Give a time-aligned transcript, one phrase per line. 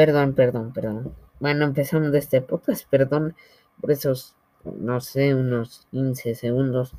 [0.00, 1.14] Perdón, perdón, perdón.
[1.40, 3.34] Bueno, empezamos de este podcast, perdón
[3.78, 4.34] por esos,
[4.64, 6.94] no sé, unos 15 segundos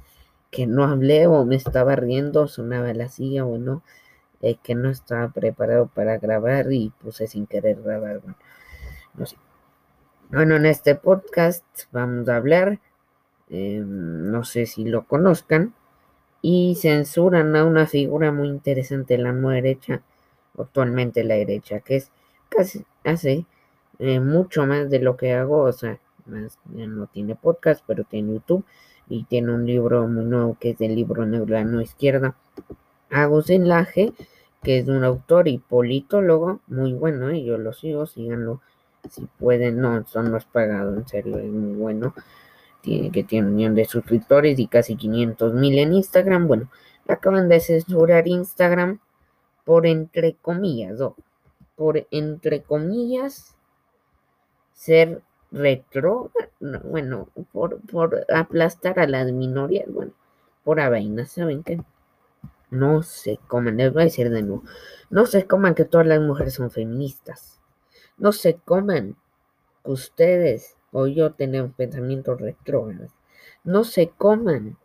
[0.51, 3.81] que no hablé o me estaba riendo, sonaba la silla o no,
[4.43, 8.19] eh, que no estaba preparado para grabar y puse sin querer grabar.
[8.19, 8.37] Bueno,
[9.15, 9.35] no sé.
[10.29, 12.79] Bueno, en este podcast vamos a hablar,
[13.49, 15.73] em, no sé si lo conozcan,
[16.43, 20.03] y censuran a una figura muy interesante en la derecha,
[20.55, 22.11] actualmente la derecha, que es
[22.49, 23.45] casi hace
[23.99, 28.65] eh, mucho más de lo que hago, o sea, no tiene podcast, pero tiene YouTube
[29.09, 32.35] y tiene un libro muy nuevo que es el libro la izquierda.
[33.09, 34.13] Agustín Laje,
[34.63, 37.43] que es un autor y politólogo muy bueno, ¿eh?
[37.43, 38.61] yo lo sigo, síganlo
[39.09, 42.13] si pueden, no, son los pagados, en serio, es muy bueno.
[42.81, 46.47] Tiene, que tiene un millón de suscriptores y casi 500 mil en Instagram.
[46.47, 46.69] Bueno,
[47.07, 48.99] acaban de censurar Instagram
[49.65, 50.99] por entre comillas,
[51.81, 53.55] por entre comillas
[54.71, 56.29] ser retro,
[56.59, 60.11] bueno, por, por aplastar a las minorías, bueno,
[60.63, 61.81] por vaina, ¿saben qué?
[62.69, 64.63] No se coman, les voy a decir de nuevo,
[65.09, 67.59] no se coman que todas las mujeres son feministas,
[68.15, 69.15] no se coman
[69.83, 73.09] que ustedes o yo tenemos pensamientos retrógrados,
[73.63, 74.77] no se coman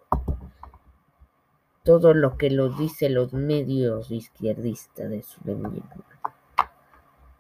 [1.82, 5.42] todo lo que los dice los medios izquierdistas de su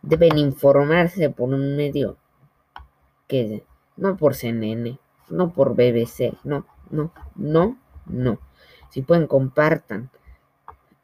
[0.06, 2.16] Deben informarse por un medio
[3.26, 3.64] que
[3.96, 7.76] no por CNN, no por BBC, no, no, no,
[8.06, 8.38] no.
[8.90, 10.10] Si pueden, compartan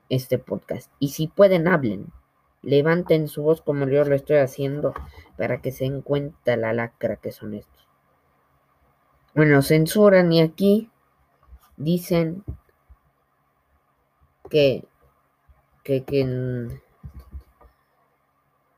[0.08, 0.88] este podcast.
[1.00, 2.12] Y si pueden, hablen.
[2.62, 4.94] Levanten su voz como yo lo estoy haciendo
[5.36, 7.88] para que se den cuenta la lacra que son estos.
[9.34, 10.90] Bueno, censuran y aquí
[11.76, 12.44] dicen
[14.48, 14.84] que,
[15.82, 16.68] que, que,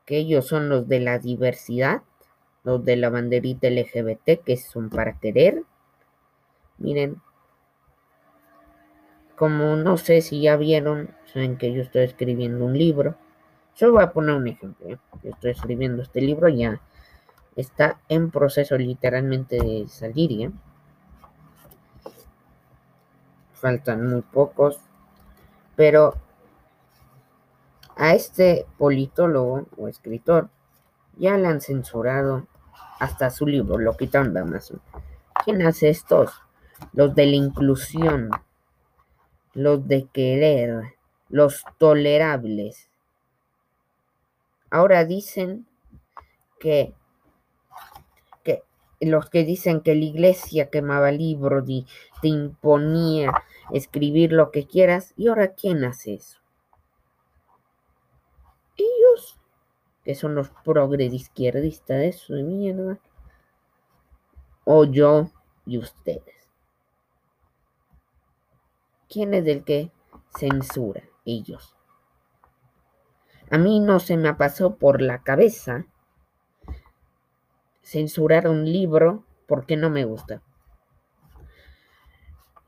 [0.05, 2.01] que ellos son los de la diversidad
[2.65, 5.63] los de la banderita LGBT que son para querer.
[6.79, 7.21] Miren,
[9.35, 13.15] como no sé si ya vieron, saben que yo estoy escribiendo un libro.
[13.77, 14.87] Yo voy a poner un ejemplo.
[14.89, 14.97] ¿eh?
[15.23, 16.81] Yo estoy escribiendo este libro, ya
[17.55, 20.31] está en proceso literalmente de salir.
[20.31, 20.51] ¿ya?
[23.53, 24.79] Faltan muy pocos.
[25.75, 26.15] Pero
[27.95, 30.49] a este politólogo o escritor
[31.17, 32.47] ya le han censurado
[32.99, 34.81] hasta su libro, lo quitaron de Amazon.
[35.43, 36.31] ¿Quién hace estos?
[36.93, 38.29] Los de la inclusión,
[39.53, 40.95] los de querer,
[41.29, 42.89] los tolerables.
[44.69, 45.65] Ahora dicen
[46.59, 46.93] que,
[48.43, 48.63] que
[48.99, 51.85] los que dicen que la iglesia quemaba libros y
[52.21, 53.31] te imponía
[53.71, 56.39] escribir lo que quieras, ¿y ahora quién hace eso?
[60.05, 62.99] Que son los progres izquierdistas de su mierda,
[64.63, 65.31] o yo
[65.65, 66.47] y ustedes.
[69.09, 69.91] ¿Quién es el que
[70.37, 71.03] censura?
[71.25, 71.75] Ellos.
[73.49, 75.85] A mí no se me pasó por la cabeza
[77.83, 80.41] censurar un libro porque no me gusta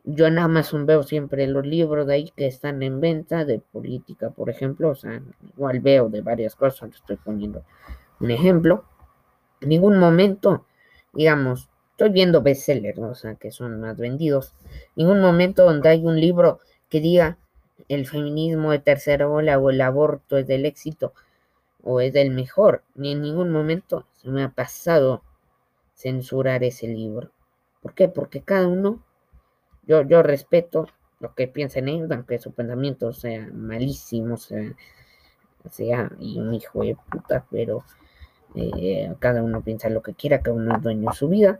[0.09, 4.29] yo en Amazon veo siempre los libros de ahí que están en venta de política,
[4.29, 5.21] por ejemplo, o sea,
[5.53, 7.63] igual veo de varias cosas, estoy poniendo
[8.21, 8.85] un ejemplo.
[9.59, 10.65] En ningún momento,
[11.11, 14.53] digamos, estoy viendo bestsellers, o sea, que son más vendidos.
[14.95, 17.37] Ningún momento donde hay un libro que diga
[17.89, 21.11] el feminismo de tercera ola o el aborto es del éxito
[21.83, 22.81] o es del mejor.
[22.95, 25.21] Ni en ningún momento se me ha pasado
[25.95, 27.31] censurar ese libro.
[27.81, 28.07] ¿Por qué?
[28.07, 29.03] Porque cada uno
[29.87, 30.87] yo, respeto
[31.19, 34.73] lo que piensen ellos, aunque su pensamiento sea malísimo, sea,
[35.71, 37.83] sea y un hijo de puta, pero
[38.55, 41.59] eh, cada uno piensa lo que quiera, cada uno es dueño de su vida.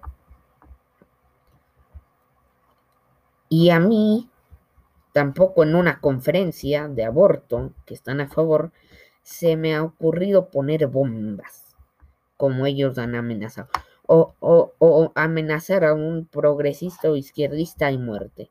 [3.49, 4.29] Y a mí,
[5.13, 8.71] tampoco en una conferencia de aborto, que están a favor,
[9.23, 11.75] se me ha ocurrido poner bombas,
[12.35, 13.69] como ellos han amenazado
[14.07, 18.49] o, amenazar a un progresista o izquierdista y muerte.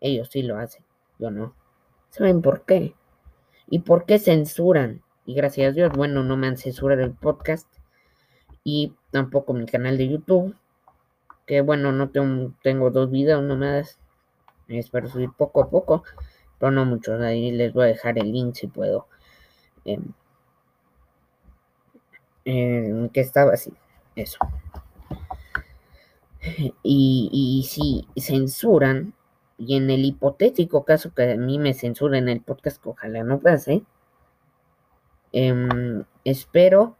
[0.00, 0.84] Ellos sí lo hacen,
[1.18, 1.54] yo no.
[2.10, 2.94] ¿Saben por qué?
[3.68, 5.02] ¿Y por qué censuran?
[5.24, 7.66] Y gracias a Dios, bueno, no me han censurado el podcast
[8.64, 10.56] y tampoco mi canal de YouTube.
[11.46, 13.98] Que bueno, no tengo, tengo dos videos nomás.
[14.68, 16.04] Espero subir poco a poco,
[16.58, 17.20] pero no muchos.
[17.20, 19.08] Ahí les voy a dejar el link si puedo.
[19.84, 20.00] Eh,
[23.12, 23.72] que estaba así.
[24.14, 24.38] Eso.
[26.82, 29.14] Y, si censuran,
[29.58, 33.82] y en el hipotético caso que a mí me censuren el podcast, ojalá no pase,
[35.32, 36.96] em, espero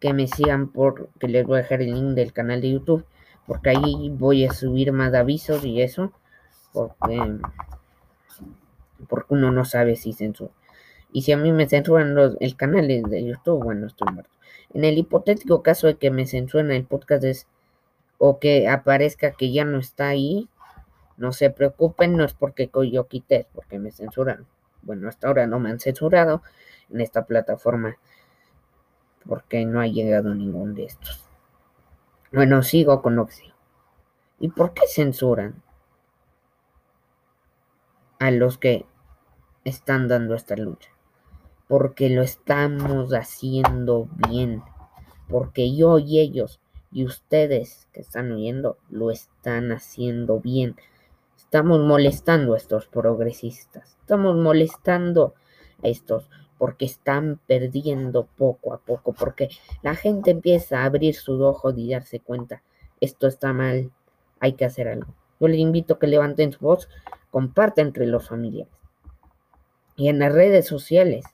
[0.00, 3.04] que me sigan por que les voy a dejar el link del canal de YouTube
[3.46, 6.12] porque ahí voy a subir más avisos y eso
[6.72, 7.18] porque
[9.08, 10.50] porque uno no sabe si censura.
[11.12, 14.30] Y si a mí me censuran los, el canal de YouTube bueno estoy muerto.
[14.74, 17.46] En el hipotético caso de que me censuren el podcast es,
[18.18, 20.48] o que aparezca que ya no está ahí
[21.16, 24.46] no se preocupen no es porque yo quité porque me censuran
[24.82, 26.42] bueno hasta ahora no me han censurado
[26.90, 27.96] en esta plataforma
[29.28, 31.24] porque no ha llegado ningún de estos.
[32.32, 33.54] Bueno, sigo con Oxio.
[34.40, 35.62] ¿Y por qué censuran
[38.18, 38.86] a los que
[39.64, 40.90] están dando esta lucha?
[41.68, 44.62] Porque lo estamos haciendo bien.
[45.28, 50.76] Porque yo y ellos y ustedes que están oyendo lo están haciendo bien.
[51.36, 53.96] Estamos molestando a estos progresistas.
[54.00, 55.34] Estamos molestando
[55.82, 59.48] a estos porque están perdiendo poco a poco, porque
[59.82, 62.62] la gente empieza a abrir su ojo y darse cuenta,
[63.00, 63.92] esto está mal,
[64.40, 65.14] hay que hacer algo.
[65.40, 66.88] Yo les invito a que levanten su voz,
[67.30, 68.72] compartan entre los familiares.
[69.94, 71.24] Y en las redes sociales,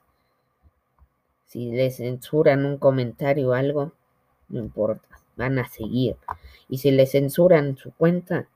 [1.46, 3.92] si les censuran un comentario o algo,
[4.48, 6.16] no importa, van a seguir.
[6.68, 8.48] Y si les censuran su cuenta,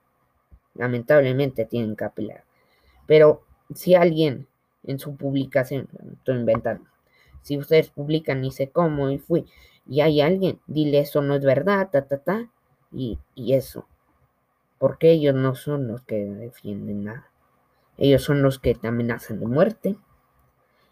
[0.74, 2.44] lamentablemente tienen que apelar.
[3.06, 3.42] Pero
[3.74, 4.46] si alguien
[4.88, 5.88] en su publicación.
[6.12, 6.84] Estoy inventando.
[7.42, 9.46] Si ustedes publican y sé cómo y fui
[9.86, 12.50] y hay alguien, dile eso no es verdad, ta, ta, ta,
[12.92, 13.86] y, y eso.
[14.78, 17.30] Porque ellos no son los que defienden nada.
[17.96, 19.96] Ellos son los que te amenazan de muerte.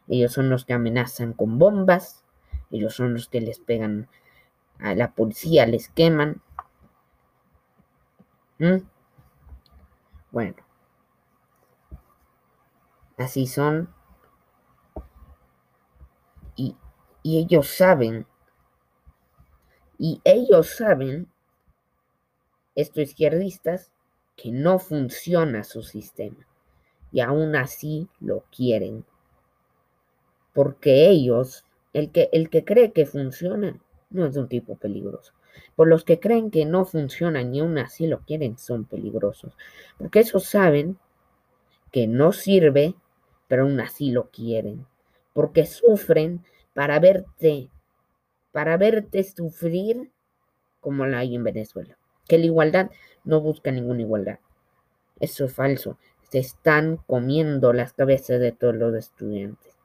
[0.08, 2.24] Ellos son los que amenazan con bombas.
[2.70, 4.08] Ellos son los que les pegan
[4.78, 6.42] a la policía, les queman.
[8.58, 8.78] ¿Mm?
[10.30, 10.66] Bueno,
[13.16, 13.88] Así son.
[16.54, 16.76] Y,
[17.24, 18.26] ellos saben.
[19.98, 21.28] Y ellos saben,
[22.74, 23.90] estos izquierdistas,
[24.36, 26.46] que no funciona su sistema.
[27.10, 29.06] Y aún así lo quieren.
[30.52, 31.64] Porque ellos,
[31.94, 33.80] el que, el que cree que funciona,
[34.10, 35.32] no es un tipo peligroso.
[35.74, 39.56] Por los que creen que no funciona y aún así lo quieren, son peligrosos.
[39.98, 40.98] Porque esos saben
[41.90, 42.94] que no sirve
[43.48, 44.86] pero aún así lo quieren,
[45.32, 46.44] porque sufren
[46.74, 47.70] para verte,
[48.52, 50.10] para verte sufrir
[50.80, 51.96] como la hay en Venezuela.
[52.28, 52.90] Que la igualdad
[53.24, 54.40] no busca ninguna igualdad.
[55.20, 55.98] Eso es falso.
[56.30, 59.75] Se están comiendo las cabezas de todos los estudiantes.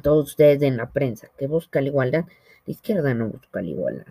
[0.00, 2.24] Todos ustedes en la prensa que busca la igualdad,
[2.66, 4.06] la izquierda no busca la igualdad.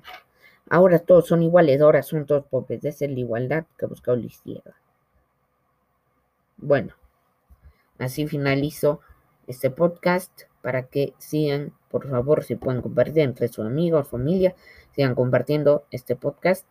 [0.69, 2.83] Ahora todos son iguales, ahora son todos pobres.
[2.85, 4.75] Esa es la igualdad que busca la izquierda.
[6.57, 6.93] Bueno,
[8.01, 8.99] Así finalizo
[9.45, 10.31] este podcast
[10.63, 14.55] para que sigan, por favor, si pueden compartir entre sus amigos, familia,
[14.95, 16.65] sigan compartiendo este podcast.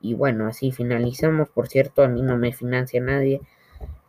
[0.00, 1.48] Y bueno, así finalizamos.
[1.50, 3.40] Por cierto, a mí no me financia nadie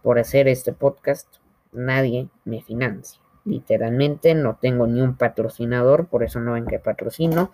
[0.01, 1.27] por hacer este podcast.
[1.71, 3.21] Nadie me financia.
[3.47, 7.53] Literalmente no tengo ni un patrocinador, por eso no ven que patrocino.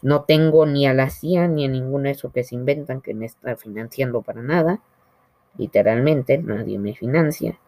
[0.00, 3.12] No tengo ni a la CIA ni a ninguno de esos que se inventan que
[3.12, 4.80] me está financiando para nada.
[5.58, 7.58] Literalmente nadie me financia.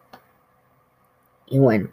[1.45, 1.89] Y bueno,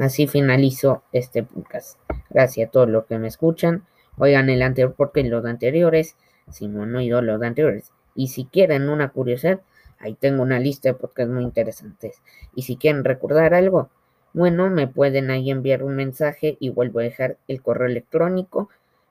[0.00, 2.00] así finalizo este podcast.
[2.30, 3.84] Gracias a todos los que me escuchan.
[4.16, 6.16] Oigan el anterior porque los anteriores,
[6.50, 7.92] si no han oído los anteriores.
[8.16, 9.60] Y si quieren una curiosidad,
[10.00, 12.20] ahí tengo una lista de podcasts muy interesantes.
[12.56, 13.88] Y si quieren recordar algo,
[14.32, 18.68] bueno, me pueden ahí enviar un mensaje y vuelvo a dejar el correo electrónico.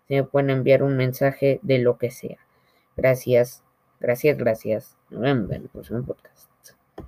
[0.07, 2.37] Se me pueden enviar un mensaje de lo que sea.
[2.95, 3.63] Gracias,
[3.99, 4.97] gracias, gracias.
[5.09, 6.56] Nos vemos en el próximo podcast.